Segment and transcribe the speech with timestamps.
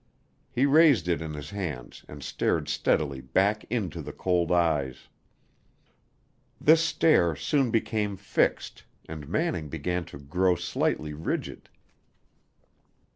[0.49, 5.09] He raised it in his hands and stared steadily back into the cold eyes.
[6.59, 11.69] This stare soon became fixed and Manning began to grow slightly rigid.